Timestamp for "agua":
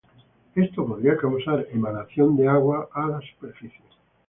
2.47-2.89